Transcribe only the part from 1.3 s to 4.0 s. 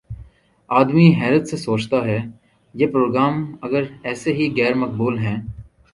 سے سوچتا ہے: یہ پروگرام اگر